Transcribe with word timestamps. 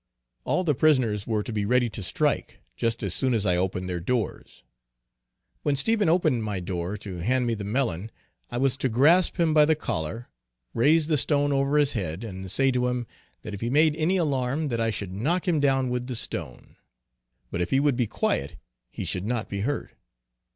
All 0.45 0.63
the 0.63 0.73
prisoners 0.73 1.27
were 1.27 1.43
to 1.43 1.53
be 1.53 1.63
ready 1.63 1.87
to 1.91 2.01
strike, 2.01 2.59
just 2.75 3.03
as 3.03 3.13
soon 3.13 3.35
as 3.35 3.45
I 3.45 3.55
opened 3.55 3.87
their 3.87 3.99
doors. 3.99 4.63
When 5.61 5.75
Stephen 5.75 6.09
opened 6.09 6.43
my 6.43 6.59
door 6.59 6.97
to 6.97 7.17
hand 7.17 7.45
me 7.45 7.53
the 7.53 7.63
melon, 7.63 8.09
I 8.49 8.57
was 8.57 8.77
to 8.77 8.89
grasp 8.89 9.37
him 9.39 9.53
by 9.53 9.65
the 9.65 9.75
collar, 9.75 10.25
raise 10.73 11.05
the 11.05 11.17
stone 11.19 11.53
over 11.53 11.77
his 11.77 11.93
head, 11.93 12.23
and 12.23 12.49
say 12.49 12.71
to 12.71 12.87
him, 12.87 13.05
that 13.43 13.53
if 13.53 13.61
he 13.61 13.69
made 13.69 13.95
any 13.95 14.17
alarm 14.17 14.69
that 14.69 14.81
I 14.81 14.89
should 14.89 15.13
knock 15.13 15.47
him 15.47 15.59
down 15.59 15.91
with 15.91 16.07
the 16.07 16.15
stone. 16.15 16.77
But 17.51 17.61
if 17.61 17.69
he 17.69 17.79
would 17.79 17.95
be 17.95 18.07
quiet 18.07 18.55
he 18.89 19.05
should 19.05 19.27
not 19.27 19.49
be 19.49 19.59
hurt. 19.59 19.91